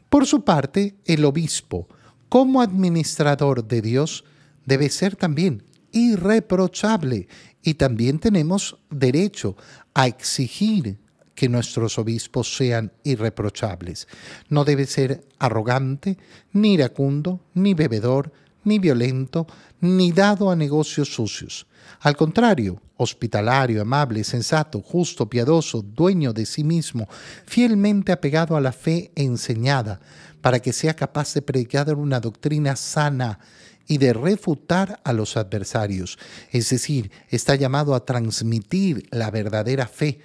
Por 0.09 0.27
su 0.27 0.45
parte, 0.45 0.95
el 1.05 1.25
obispo, 1.25 1.89
como 2.29 2.63
administrador 2.63 3.67
de 3.67 3.83
Dios, 3.83 4.25
debe 4.65 4.89
ser 4.89 5.17
también 5.17 5.65
irreprochable 5.93 7.29
y 7.63 7.75
también 7.75 8.19
tenemos 8.19 8.79
derecho 8.91 9.57
a 9.95 10.07
exigir 10.07 10.99
que 11.35 11.49
nuestros 11.49 11.99
obispos 11.99 12.57
sean 12.57 12.93
irreprochables. 13.05 14.09
No 14.49 14.65
debe 14.65 14.87
ser 14.87 15.27
arrogante, 15.39 16.19
ni 16.53 16.75
iracundo, 16.75 17.41
ni 17.55 17.75
bebedor, 17.75 18.33
ni 18.65 18.79
violento, 18.79 19.47
ni 19.81 20.13
dado 20.13 20.51
a 20.51 20.57
negocios 20.57 21.13
sucios. 21.13 21.67
Al 22.01 22.17
contrario, 22.17 22.81
hospitalario, 22.97 23.83
amable, 23.83 24.25
sensato, 24.25 24.81
justo, 24.81 25.29
piadoso, 25.29 25.83
dueño 25.83 26.33
de 26.33 26.47
sí 26.47 26.65
mismo, 26.65 27.09
fielmente 27.47 28.13
apegado 28.13 28.57
a 28.57 28.61
la 28.61 28.73
fe 28.73 29.13
enseñada, 29.15 30.01
para 30.41 30.61
que 30.61 30.73
sea 30.73 30.95
capaz 30.95 31.35
de 31.35 31.43
predicar 31.43 31.95
una 31.95 32.21
doctrina 32.21 32.77
sana 32.77 33.39
y 33.87 33.99
de 33.99 34.13
refutar 34.13 35.01
a 35.05 35.13
los 35.13 35.37
adversarios. 35.37 36.19
Es 36.51 36.71
decir, 36.71 37.11
está 37.29 37.55
llamado 37.55 37.95
a 37.95 38.05
transmitir 38.05 39.07
la 39.11 39.31
verdadera 39.31 39.87
fe, 39.87 40.21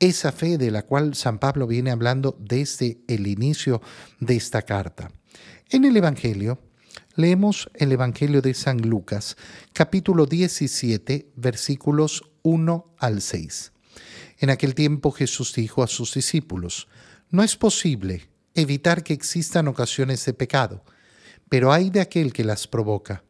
esa 0.00 0.30
fe 0.32 0.58
de 0.58 0.70
la 0.70 0.82
cual 0.82 1.14
San 1.14 1.38
Pablo 1.38 1.66
viene 1.66 1.90
hablando 1.90 2.36
desde 2.38 2.98
el 3.08 3.26
inicio 3.26 3.82
de 4.20 4.36
esta 4.36 4.62
carta. 4.62 5.10
En 5.70 5.84
el 5.84 5.96
Evangelio, 5.96 6.58
Leemos 7.18 7.68
el 7.74 7.90
Evangelio 7.90 8.42
de 8.42 8.54
San 8.54 8.80
Lucas, 8.80 9.36
capítulo 9.72 10.26
17, 10.26 11.32
versículos 11.34 12.22
1 12.44 12.94
al 12.96 13.22
6. 13.22 13.72
En 14.38 14.50
aquel 14.50 14.76
tiempo 14.76 15.10
Jesús 15.10 15.52
dijo 15.52 15.82
a 15.82 15.88
sus 15.88 16.14
discípulos, 16.14 16.86
No 17.28 17.42
es 17.42 17.56
posible 17.56 18.30
evitar 18.54 19.02
que 19.02 19.14
existan 19.14 19.66
ocasiones 19.66 20.24
de 20.26 20.32
pecado, 20.32 20.84
pero 21.48 21.72
hay 21.72 21.90
de 21.90 22.02
aquel 22.02 22.32
que 22.32 22.44
las 22.44 22.68
provoca. 22.68 23.24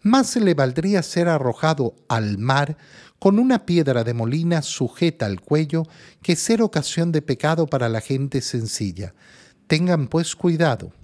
Más 0.00 0.36
le 0.36 0.54
valdría 0.54 1.02
ser 1.02 1.28
arrojado 1.28 1.96
al 2.08 2.38
mar 2.38 2.78
con 3.18 3.38
una 3.38 3.66
piedra 3.66 4.04
de 4.04 4.14
molina 4.14 4.62
sujeta 4.62 5.26
al 5.26 5.42
cuello 5.42 5.82
que 6.22 6.34
ser 6.34 6.62
ocasión 6.62 7.12
de 7.12 7.20
pecado 7.20 7.66
para 7.66 7.90
la 7.90 8.00
gente 8.00 8.40
sencilla. 8.40 9.14
Tengan 9.66 10.08
pues 10.08 10.34
cuidado. 10.34 10.94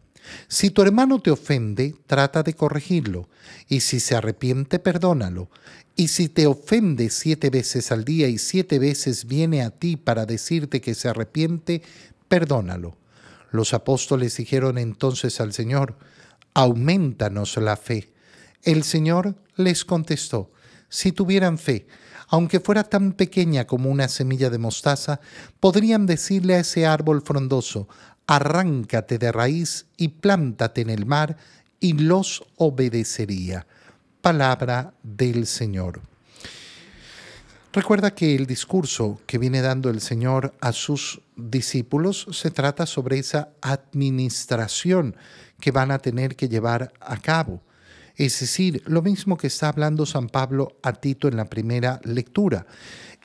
Si 0.48 0.70
tu 0.70 0.82
hermano 0.82 1.20
te 1.20 1.30
ofende, 1.30 1.94
trata 2.06 2.42
de 2.42 2.54
corregirlo, 2.54 3.28
y 3.68 3.80
si 3.80 4.00
se 4.00 4.14
arrepiente, 4.14 4.78
perdónalo. 4.78 5.48
Y 5.96 6.08
si 6.08 6.28
te 6.28 6.46
ofende 6.46 7.10
siete 7.10 7.50
veces 7.50 7.92
al 7.92 8.04
día 8.04 8.28
y 8.28 8.38
siete 8.38 8.78
veces 8.78 9.26
viene 9.26 9.62
a 9.62 9.70
ti 9.70 9.96
para 9.96 10.26
decirte 10.26 10.80
que 10.80 10.94
se 10.94 11.08
arrepiente, 11.08 11.82
perdónalo. 12.28 12.96
Los 13.50 13.74
apóstoles 13.74 14.36
dijeron 14.36 14.78
entonces 14.78 15.40
al 15.40 15.52
Señor, 15.52 15.96
aumentanos 16.54 17.56
la 17.56 17.76
fe. 17.76 18.12
El 18.62 18.84
Señor 18.84 19.34
les 19.56 19.84
contestó, 19.84 20.50
si 20.88 21.12
tuvieran 21.12 21.58
fe, 21.58 21.86
aunque 22.28 22.60
fuera 22.60 22.84
tan 22.84 23.12
pequeña 23.12 23.66
como 23.66 23.90
una 23.90 24.08
semilla 24.08 24.50
de 24.50 24.58
mostaza, 24.58 25.20
podrían 25.58 26.06
decirle 26.06 26.54
a 26.54 26.60
ese 26.60 26.86
árbol 26.86 27.22
frondoso, 27.22 27.88
arráncate 28.30 29.18
de 29.18 29.32
raíz 29.32 29.86
y 29.96 30.06
plántate 30.06 30.82
en 30.82 30.90
el 30.90 31.04
mar, 31.04 31.36
y 31.80 31.94
los 31.94 32.44
obedecería. 32.58 33.66
Palabra 34.20 34.94
del 35.02 35.48
Señor. 35.48 36.00
Recuerda 37.72 38.14
que 38.14 38.36
el 38.36 38.46
discurso 38.46 39.20
que 39.26 39.38
viene 39.38 39.62
dando 39.62 39.90
el 39.90 40.00
Señor 40.00 40.54
a 40.60 40.70
sus 40.70 41.20
discípulos 41.34 42.28
se 42.30 42.52
trata 42.52 42.86
sobre 42.86 43.18
esa 43.18 43.48
administración 43.62 45.16
que 45.60 45.72
van 45.72 45.90
a 45.90 45.98
tener 45.98 46.36
que 46.36 46.48
llevar 46.48 46.92
a 47.00 47.16
cabo. 47.16 47.60
Es 48.14 48.38
decir, 48.38 48.80
lo 48.86 49.02
mismo 49.02 49.38
que 49.38 49.48
está 49.48 49.70
hablando 49.70 50.06
San 50.06 50.28
Pablo 50.28 50.76
a 50.84 50.92
Tito 50.92 51.26
en 51.26 51.36
la 51.36 51.46
primera 51.46 52.00
lectura. 52.04 52.64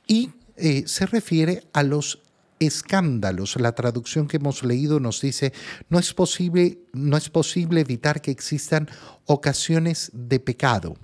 Y 0.08 0.32
eh, 0.56 0.82
se 0.86 1.06
refiere 1.06 1.62
a 1.72 1.84
los 1.84 2.25
escándalos. 2.58 3.56
La 3.56 3.72
traducción 3.72 4.28
que 4.28 4.38
hemos 4.38 4.62
leído 4.64 5.00
nos 5.00 5.20
dice, 5.20 5.52
no 5.88 5.98
es 5.98 6.14
posible, 6.14 6.78
no 6.92 7.16
es 7.16 7.28
posible 7.28 7.80
evitar 7.80 8.20
que 8.20 8.30
existan 8.30 8.88
ocasiones 9.24 10.10
de 10.12 10.40
pecado. 10.40 10.96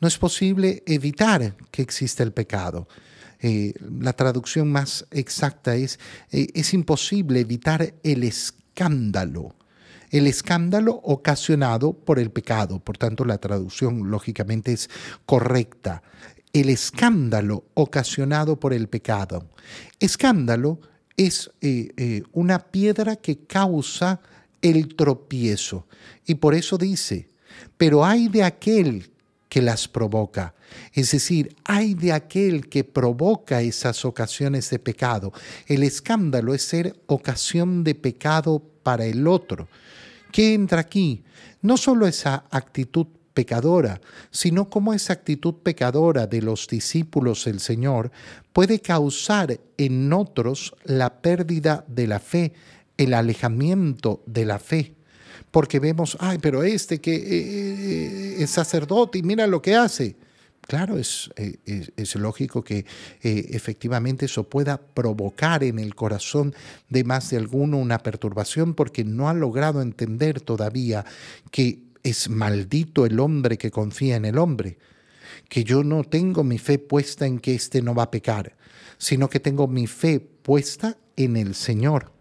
No 0.00 0.08
es 0.08 0.18
posible 0.18 0.82
evitar 0.86 1.56
que 1.70 1.82
exista 1.82 2.22
el 2.22 2.32
pecado. 2.32 2.88
Eh, 3.42 3.72
la 3.80 4.12
traducción 4.12 4.70
más 4.70 5.06
exacta 5.10 5.74
es, 5.74 5.98
eh, 6.30 6.48
es 6.54 6.74
imposible 6.74 7.40
evitar 7.40 7.94
el 8.02 8.24
escándalo. 8.24 9.54
El 10.10 10.26
escándalo 10.26 11.00
ocasionado 11.04 11.92
por 11.92 12.18
el 12.18 12.30
pecado. 12.30 12.80
Por 12.80 12.98
tanto, 12.98 13.24
la 13.24 13.38
traducción 13.38 14.10
lógicamente 14.10 14.72
es 14.72 14.90
correcta. 15.24 16.02
El 16.52 16.68
escándalo 16.68 17.64
ocasionado 17.74 18.58
por 18.58 18.72
el 18.72 18.88
pecado. 18.88 19.48
Escándalo 20.00 20.80
es 21.16 21.50
eh, 21.60 22.22
una 22.32 22.58
piedra 22.58 23.16
que 23.16 23.44
causa 23.44 24.20
el 24.62 24.94
tropiezo. 24.94 25.86
Y 26.26 26.36
por 26.36 26.54
eso 26.54 26.76
dice, 26.76 27.28
pero 27.76 28.04
hay 28.04 28.28
de 28.28 28.42
aquel 28.42 29.10
que 29.48 29.60
las 29.60 29.88
provoca. 29.88 30.54
Es 30.92 31.10
decir, 31.10 31.56
hay 31.64 31.94
de 31.94 32.12
aquel 32.12 32.68
que 32.68 32.84
provoca 32.84 33.60
esas 33.60 34.04
ocasiones 34.04 34.70
de 34.70 34.78
pecado. 34.78 35.32
El 35.66 35.82
escándalo 35.82 36.54
es 36.54 36.62
ser 36.62 36.94
ocasión 37.06 37.82
de 37.82 37.94
pecado 37.94 38.62
para 38.82 39.04
el 39.04 39.26
otro. 39.26 39.68
¿Qué 40.30 40.54
entra 40.54 40.80
aquí? 40.80 41.24
No 41.60 41.76
solo 41.76 42.06
esa 42.06 42.44
actitud 42.50 43.08
pecadora, 43.40 44.02
sino 44.30 44.68
cómo 44.68 44.92
esa 44.92 45.14
actitud 45.14 45.54
pecadora 45.62 46.26
de 46.26 46.42
los 46.42 46.68
discípulos 46.68 47.46
del 47.46 47.58
Señor 47.58 48.10
puede 48.52 48.80
causar 48.80 49.58
en 49.78 50.12
otros 50.12 50.74
la 50.84 51.22
pérdida 51.22 51.86
de 51.88 52.06
la 52.06 52.18
fe, 52.18 52.52
el 52.98 53.14
alejamiento 53.14 54.22
de 54.26 54.44
la 54.44 54.58
fe 54.58 54.94
porque 55.50 55.80
vemos, 55.80 56.18
ay, 56.20 56.36
pero 56.38 56.62
este 56.62 57.00
que 57.00 57.16
eh, 57.16 57.22
eh, 57.24 58.36
es 58.42 58.50
sacerdote 58.50 59.18
y 59.18 59.22
mira 59.22 59.46
lo 59.46 59.62
que 59.62 59.74
hace. 59.74 60.16
Claro, 60.60 60.98
es, 60.98 61.30
eh, 61.36 61.56
es, 61.96 62.14
lógico 62.14 62.62
que 62.62 62.84
efectivamente 63.22 64.26
eso 64.26 64.44
pueda 64.44 64.76
provocar 64.76 65.64
en 65.64 65.80
el 65.80 65.96
corazón 65.96 66.54
de 66.88 67.02
más 67.02 67.30
de 67.30 67.38
alguno 67.38 67.78
una 67.78 67.98
perturbación 67.98 68.74
porque 68.74 69.02
no 69.02 69.28
ha 69.28 69.34
logrado 69.34 69.82
entender 69.82 70.40
todavía 70.40 71.04
que 71.50 71.89
es 72.02 72.28
maldito 72.28 73.06
el 73.06 73.20
hombre 73.20 73.58
que 73.58 73.70
confía 73.70 74.16
en 74.16 74.24
el 74.24 74.38
hombre, 74.38 74.78
que 75.48 75.64
yo 75.64 75.84
no 75.84 76.04
tengo 76.04 76.44
mi 76.44 76.58
fe 76.58 76.78
puesta 76.78 77.26
en 77.26 77.38
que 77.38 77.54
éste 77.54 77.82
no 77.82 77.94
va 77.94 78.04
a 78.04 78.10
pecar, 78.10 78.56
sino 78.98 79.28
que 79.28 79.40
tengo 79.40 79.66
mi 79.66 79.86
fe 79.86 80.20
puesta 80.20 80.96
en 81.16 81.36
el 81.36 81.54
Señor. 81.54 82.12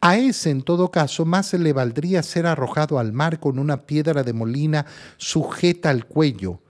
A 0.00 0.18
ese, 0.18 0.50
en 0.50 0.62
todo 0.62 0.90
caso, 0.90 1.24
más 1.24 1.52
le 1.54 1.72
valdría 1.72 2.22
ser 2.22 2.46
arrojado 2.46 2.98
al 2.98 3.12
mar 3.12 3.40
con 3.40 3.58
una 3.58 3.86
piedra 3.86 4.22
de 4.22 4.32
molina 4.32 4.86
sujeta 5.16 5.90
al 5.90 6.06
cuello 6.06 6.60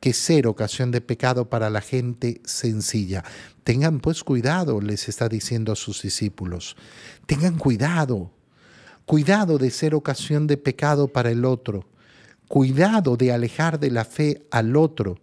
que 0.00 0.12
ser 0.12 0.46
ocasión 0.46 0.90
de 0.90 1.00
pecado 1.00 1.48
para 1.50 1.68
la 1.68 1.80
gente 1.80 2.40
sencilla. 2.44 3.24
Tengan 3.64 4.00
pues 4.00 4.22
cuidado, 4.22 4.80
les 4.80 5.08
está 5.08 5.28
diciendo 5.28 5.72
a 5.72 5.76
sus 5.76 6.02
discípulos. 6.02 6.76
Tengan 7.26 7.58
cuidado. 7.58 8.30
Cuidado 9.06 9.56
de 9.56 9.70
ser 9.70 9.94
ocasión 9.94 10.46
de 10.46 10.56
pecado 10.56 11.08
para 11.08 11.30
el 11.30 11.44
otro. 11.44 11.86
Cuidado 12.48 13.16
de 13.16 13.32
alejar 13.32 13.78
de 13.78 13.90
la 13.90 14.04
fe 14.04 14.46
al 14.50 14.76
otro. 14.76 15.20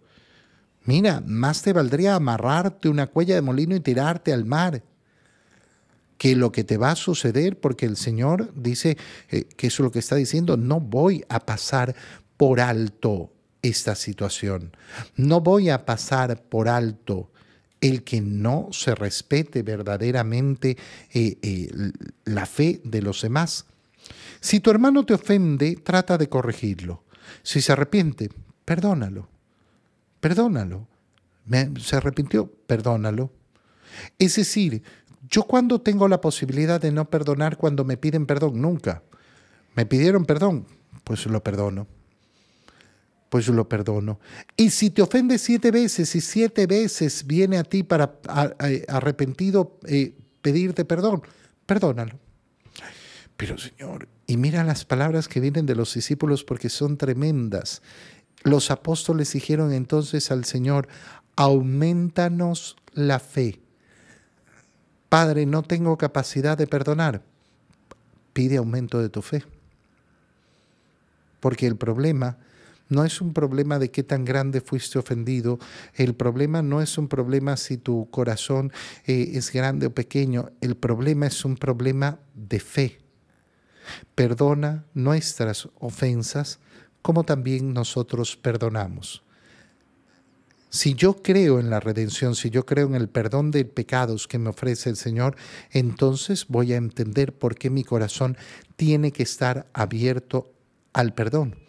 Mira, 0.84 1.22
más 1.26 1.62
te 1.62 1.72
valdría 1.72 2.14
amarrarte 2.14 2.88
una 2.88 3.06
cuella 3.06 3.34
de 3.34 3.42
molino 3.42 3.76
y 3.76 3.80
tirarte 3.80 4.32
al 4.32 4.46
mar 4.46 4.82
que 6.16 6.34
lo 6.34 6.52
que 6.52 6.64
te 6.64 6.78
va 6.78 6.92
a 6.92 6.96
suceder, 6.96 7.60
porque 7.60 7.84
el 7.84 7.96
Señor 7.96 8.52
dice 8.54 8.96
eh, 9.30 9.44
que 9.56 9.66
eso 9.66 9.82
es 9.82 9.84
lo 9.84 9.90
que 9.92 9.98
está 9.98 10.16
diciendo, 10.16 10.56
no 10.56 10.80
voy 10.80 11.24
a 11.28 11.40
pasar 11.40 11.94
por 12.36 12.60
alto 12.60 13.32
esta 13.60 13.94
situación, 13.94 14.74
no 15.16 15.40
voy 15.40 15.70
a 15.70 15.84
pasar 15.84 16.42
por 16.42 16.68
alto 16.68 17.30
el 17.80 18.04
que 18.04 18.22
no 18.22 18.68
se 18.72 18.94
respete 18.94 19.62
verdaderamente 19.62 20.78
eh, 21.12 21.36
eh, 21.42 21.70
la 22.24 22.46
fe 22.46 22.80
de 22.84 23.02
los 23.02 23.20
demás. 23.20 23.66
Si 24.44 24.60
tu 24.60 24.70
hermano 24.70 25.06
te 25.06 25.14
ofende, 25.14 25.74
trata 25.76 26.18
de 26.18 26.28
corregirlo. 26.28 27.04
Si 27.42 27.62
se 27.62 27.72
arrepiente, 27.72 28.28
perdónalo. 28.66 29.26
Perdónalo. 30.20 30.86
¿Se 31.80 31.96
arrepintió? 31.96 32.52
Perdónalo. 32.66 33.32
Es 34.18 34.36
decir, 34.36 34.82
yo 35.30 35.44
cuando 35.44 35.80
tengo 35.80 36.08
la 36.08 36.20
posibilidad 36.20 36.78
de 36.78 36.92
no 36.92 37.08
perdonar 37.08 37.56
cuando 37.56 37.86
me 37.86 37.96
piden 37.96 38.26
perdón, 38.26 38.60
nunca. 38.60 39.02
Me 39.76 39.86
pidieron 39.86 40.26
perdón, 40.26 40.66
pues 41.04 41.24
lo 41.24 41.42
perdono. 41.42 41.86
Pues 43.30 43.48
lo 43.48 43.66
perdono. 43.66 44.20
Y 44.58 44.68
si 44.68 44.90
te 44.90 45.00
ofende 45.00 45.38
siete 45.38 45.70
veces 45.70 46.14
y 46.14 46.20
siete 46.20 46.66
veces 46.66 47.26
viene 47.26 47.56
a 47.56 47.64
ti 47.64 47.82
para 47.82 48.20
arrepentido 48.88 49.78
eh, 49.86 50.14
pedirte 50.42 50.84
perdón, 50.84 51.22
perdónalo. 51.64 52.18
Pero 53.38 53.56
Señor, 53.56 54.06
y 54.26 54.36
mira 54.36 54.64
las 54.64 54.84
palabras 54.84 55.28
que 55.28 55.40
vienen 55.40 55.66
de 55.66 55.74
los 55.74 55.94
discípulos 55.94 56.44
porque 56.44 56.68
son 56.68 56.96
tremendas. 56.96 57.82
Los 58.42 58.70
apóstoles 58.70 59.32
dijeron 59.32 59.72
entonces 59.72 60.30
al 60.30 60.44
Señor, 60.44 60.88
aumentanos 61.36 62.76
la 62.92 63.18
fe. 63.18 63.60
Padre, 65.08 65.46
no 65.46 65.62
tengo 65.62 65.96
capacidad 65.96 66.56
de 66.56 66.66
perdonar. 66.66 67.22
Pide 68.32 68.56
aumento 68.56 69.00
de 69.00 69.08
tu 69.08 69.22
fe. 69.22 69.44
Porque 71.40 71.66
el 71.66 71.76
problema 71.76 72.38
no 72.88 73.04
es 73.04 73.20
un 73.20 73.32
problema 73.32 73.78
de 73.78 73.90
qué 73.90 74.02
tan 74.02 74.24
grande 74.24 74.60
fuiste 74.60 74.98
ofendido. 74.98 75.58
El 75.94 76.14
problema 76.14 76.62
no 76.62 76.80
es 76.82 76.98
un 76.98 77.08
problema 77.08 77.56
si 77.56 77.76
tu 77.76 78.08
corazón 78.10 78.72
eh, 79.06 79.32
es 79.34 79.52
grande 79.52 79.86
o 79.86 79.94
pequeño. 79.94 80.50
El 80.60 80.76
problema 80.76 81.26
es 81.26 81.44
un 81.44 81.56
problema 81.56 82.18
de 82.34 82.60
fe. 82.60 83.03
Perdona 84.14 84.84
nuestras 84.94 85.68
ofensas 85.78 86.58
como 87.02 87.24
también 87.24 87.74
nosotros 87.74 88.36
perdonamos. 88.36 89.22
Si 90.70 90.94
yo 90.94 91.22
creo 91.22 91.60
en 91.60 91.70
la 91.70 91.78
redención, 91.78 92.34
si 92.34 92.50
yo 92.50 92.66
creo 92.66 92.88
en 92.88 92.96
el 92.96 93.08
perdón 93.08 93.52
de 93.52 93.64
pecados 93.64 94.26
que 94.26 94.38
me 94.38 94.50
ofrece 94.50 94.90
el 94.90 94.96
Señor, 94.96 95.36
entonces 95.70 96.46
voy 96.48 96.72
a 96.72 96.76
entender 96.76 97.32
por 97.32 97.54
qué 97.54 97.70
mi 97.70 97.84
corazón 97.84 98.36
tiene 98.74 99.12
que 99.12 99.22
estar 99.22 99.68
abierto 99.72 100.50
al 100.92 101.14
perdón. 101.14 101.63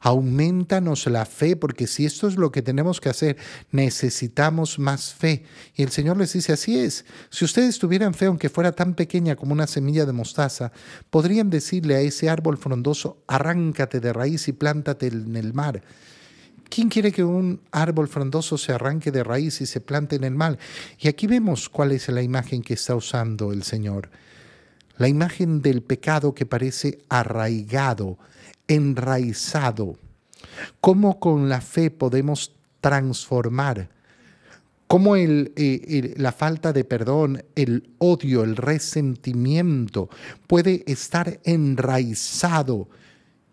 Aumentanos 0.00 1.06
la 1.06 1.24
fe, 1.24 1.56
porque 1.56 1.86
si 1.86 2.06
esto 2.06 2.28
es 2.28 2.36
lo 2.36 2.52
que 2.52 2.62
tenemos 2.62 3.00
que 3.00 3.08
hacer, 3.08 3.36
necesitamos 3.70 4.78
más 4.78 5.14
fe. 5.14 5.44
Y 5.74 5.82
el 5.82 5.90
Señor 5.90 6.16
les 6.16 6.32
dice, 6.32 6.52
así 6.52 6.78
es, 6.78 7.04
si 7.30 7.44
ustedes 7.44 7.78
tuvieran 7.78 8.14
fe, 8.14 8.26
aunque 8.26 8.48
fuera 8.48 8.72
tan 8.72 8.94
pequeña 8.94 9.36
como 9.36 9.52
una 9.52 9.66
semilla 9.66 10.06
de 10.06 10.12
mostaza, 10.12 10.72
podrían 11.10 11.50
decirle 11.50 11.96
a 11.96 12.00
ese 12.00 12.28
árbol 12.28 12.58
frondoso, 12.58 13.22
arráncate 13.26 14.00
de 14.00 14.12
raíz 14.12 14.48
y 14.48 14.52
plántate 14.52 15.08
en 15.08 15.36
el 15.36 15.54
mar. 15.54 15.82
¿Quién 16.68 16.88
quiere 16.88 17.12
que 17.12 17.24
un 17.24 17.60
árbol 17.72 18.08
frondoso 18.08 18.58
se 18.58 18.72
arranque 18.72 19.10
de 19.10 19.24
raíz 19.24 19.60
y 19.60 19.66
se 19.66 19.80
plante 19.80 20.16
en 20.16 20.24
el 20.24 20.34
mar? 20.34 20.58
Y 20.98 21.08
aquí 21.08 21.26
vemos 21.26 21.68
cuál 21.68 21.92
es 21.92 22.08
la 22.08 22.22
imagen 22.22 22.62
que 22.62 22.74
está 22.74 22.94
usando 22.94 23.52
el 23.52 23.62
Señor. 23.62 24.10
La 24.98 25.08
imagen 25.08 25.62
del 25.62 25.82
pecado 25.82 26.34
que 26.34 26.44
parece 26.44 26.98
arraigado, 27.08 28.18
enraizado. 28.66 29.96
¿Cómo 30.80 31.20
con 31.20 31.48
la 31.48 31.60
fe 31.60 31.90
podemos 31.90 32.52
transformar? 32.80 33.88
¿Cómo 34.88 35.16
eh, 35.16 36.14
la 36.16 36.32
falta 36.32 36.72
de 36.72 36.82
perdón, 36.82 37.44
el 37.54 37.90
odio, 37.98 38.42
el 38.42 38.56
resentimiento 38.56 40.08
puede 40.46 40.82
estar 40.86 41.40
enraizado? 41.44 42.88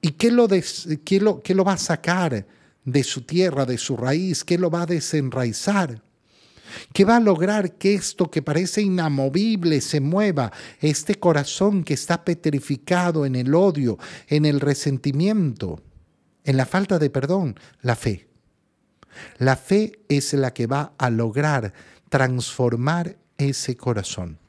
¿Y 0.02 0.12
qué 0.12 0.32
lo, 0.32 0.48
qué 0.48 1.20
lo, 1.20 1.42
qué 1.42 1.54
lo 1.54 1.64
va 1.64 1.74
a 1.74 1.78
sacar 1.78 2.48
de 2.86 3.04
su 3.04 3.22
tierra, 3.22 3.66
de 3.66 3.78
su 3.78 3.98
raíz? 3.98 4.44
¿Qué 4.44 4.58
lo 4.58 4.72
va 4.72 4.84
a 4.84 4.86
desenraizar? 4.88 6.02
¿Qué 6.94 7.06
va 7.06 7.18
a 7.18 7.20
lograr 7.20 7.74
que 7.74 7.94
esto 7.94 8.30
que 8.30 8.42
parece 8.42 8.82
inamovible 8.82 9.82
se 9.82 10.00
mueva? 10.00 10.52
Este 10.80 11.16
corazón 11.16 11.84
que 11.84 11.94
está 11.94 12.24
petrificado 12.24 13.26
en 13.26 13.36
el 13.36 13.54
odio, 13.54 13.98
en 14.28 14.46
el 14.46 14.60
resentimiento, 14.60 15.82
en 16.44 16.58
la 16.58 16.66
falta 16.66 17.00
de 17.00 17.10
perdón, 17.10 17.60
la 17.82 17.96
fe. 17.96 18.28
La 19.38 19.56
fe 19.56 20.00
es 20.10 20.34
la 20.34 20.54
que 20.54 20.68
va 20.68 20.94
a 20.98 21.10
lograr 21.10 21.74
transformar 22.10 23.18
ese 23.38 23.76
corazón. 23.76 24.40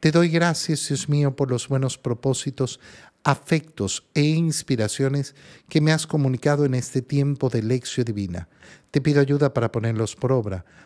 Te 0.00 0.10
doy 0.10 0.28
gracias, 0.28 0.88
Dios 0.88 1.08
mío, 1.08 1.34
por 1.34 1.50
los 1.50 1.68
buenos 1.68 1.98
propósitos, 1.98 2.80
afectos 3.24 4.06
e 4.14 4.22
inspiraciones 4.22 5.34
que 5.68 5.80
me 5.80 5.92
has 5.92 6.06
comunicado 6.06 6.64
en 6.64 6.74
este 6.74 7.02
tiempo 7.02 7.48
de 7.48 7.62
lección 7.62 8.04
divina. 8.04 8.48
Te 8.92 9.00
pido 9.00 9.20
ayuda 9.20 9.52
para 9.52 9.72
ponerlos 9.72 10.14
por 10.14 10.32
obra. 10.32 10.64